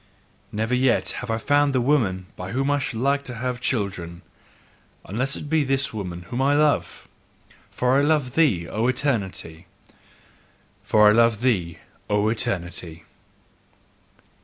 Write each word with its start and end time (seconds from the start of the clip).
Never 0.51 0.73
yet 0.73 1.09
have 1.21 1.29
I 1.29 1.37
found 1.37 1.73
the 1.75 1.79
woman 1.79 2.25
by 2.35 2.53
whom 2.53 2.71
I 2.71 2.79
should 2.79 2.97
like 3.01 3.21
to 3.25 3.35
have 3.35 3.61
children, 3.61 4.23
unless 5.05 5.35
it 5.35 5.47
be 5.47 5.63
this 5.63 5.93
woman 5.93 6.23
whom 6.23 6.41
I 6.41 6.55
love: 6.55 7.07
for 7.69 7.99
I 7.99 8.01
love 8.01 8.33
thee, 8.33 8.67
O 8.67 8.87
Eternity! 8.87 9.67
FOR 10.81 11.09
I 11.09 11.11
LOVE 11.11 11.41
THEE, 11.41 11.77
O 12.09 12.29
ETERNITY! 12.29 13.03